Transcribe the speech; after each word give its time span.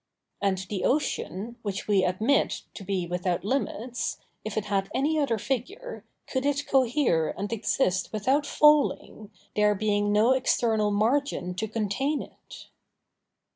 And 0.41 0.57
the 0.67 0.83
ocean, 0.83 1.57
which 1.61 1.87
we 1.87 2.03
admit 2.03 2.63
to 2.73 2.83
be 2.83 3.05
without 3.05 3.45
limits, 3.45 4.17
if 4.43 4.57
it 4.57 4.65
had 4.65 4.89
any 4.95 5.19
other 5.19 5.37
figure, 5.37 6.03
could 6.25 6.43
it 6.43 6.65
cohere 6.65 7.35
and 7.37 7.53
exist 7.53 8.11
without 8.11 8.47
falling, 8.47 9.29
there 9.55 9.75
being 9.75 10.11
no 10.11 10.31
external 10.33 10.89
margin 10.89 11.53
to 11.53 11.67
contain 11.67 12.23
it? 12.23 12.67